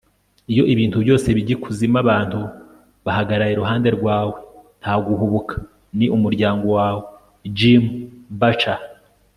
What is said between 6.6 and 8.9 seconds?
wawe.- jim butcher